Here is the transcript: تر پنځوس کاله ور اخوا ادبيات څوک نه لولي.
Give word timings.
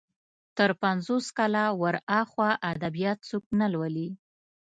تر 0.57 0.69
پنځوس 0.81 1.25
کاله 1.37 1.63
ور 1.81 1.95
اخوا 2.21 2.49
ادبيات 2.71 3.17
څوک 3.29 3.43
نه 3.59 3.67
لولي. 3.73 4.09